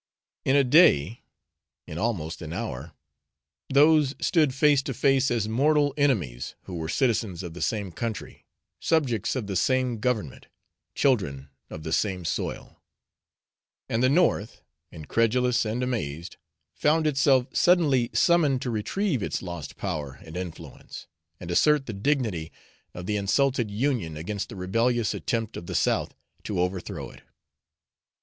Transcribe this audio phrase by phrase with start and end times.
[0.45, 1.21] In a day
[1.85, 2.39] in an hour almost
[3.71, 8.47] those stood face to face as mortal enemies who were citizens of the same country,
[8.79, 10.47] subjects of the same government,
[10.95, 12.81] children of the same soil;
[13.87, 16.37] and the North, incredulous and amazed,
[16.73, 21.05] found itself suddenly summoned to retrieve its lost power and influence,
[21.39, 22.51] and assert the dignity
[22.95, 27.21] of the insulted Union against the rebellious attempt of the South to overthrow it.